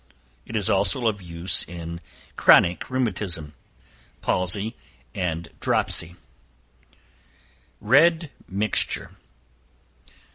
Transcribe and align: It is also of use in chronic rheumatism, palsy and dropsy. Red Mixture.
It 0.47 0.55
is 0.55 0.67
also 0.67 1.05
of 1.05 1.21
use 1.21 1.61
in 1.61 2.01
chronic 2.35 2.89
rheumatism, 2.89 3.53
palsy 4.19 4.75
and 5.13 5.47
dropsy. 5.59 6.15
Red 7.79 8.31
Mixture. 8.47 9.11